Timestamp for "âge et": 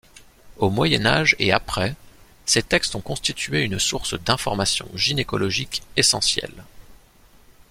1.05-1.51